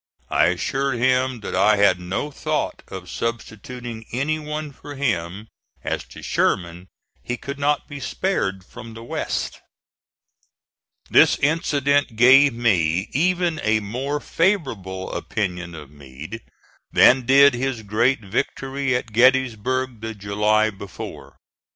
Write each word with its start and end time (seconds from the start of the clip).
I 0.31 0.45
assured 0.47 0.97
him 0.97 1.41
that 1.41 1.53
I 1.53 1.75
had 1.75 1.99
no 1.99 2.31
thought 2.31 2.81
of 2.87 3.07
substituting 3.07 4.07
any 4.11 4.39
one 4.39 4.71
for 4.73 4.95
him. 4.95 5.47
As 5.83 6.03
to 6.05 6.23
Sherman, 6.23 6.87
he 7.21 7.37
could 7.37 7.59
not 7.59 7.87
be 7.87 7.99
spared 7.99 8.65
from 8.65 8.95
the 8.95 9.03
West. 9.03 9.59
This 11.11 11.37
incident 11.37 12.15
gave 12.15 12.51
me 12.51 13.09
even 13.11 13.59
a 13.61 13.79
more 13.79 14.19
favorable 14.19 15.13
opinion 15.13 15.75
of 15.75 15.91
Meade 15.91 16.41
than 16.91 17.27
did 17.27 17.53
his 17.53 17.83
great 17.83 18.21
victory 18.21 18.95
at 18.95 19.13
Gettysburg 19.13 20.01
the 20.01 20.15
July 20.15 20.71
before. 20.71 21.37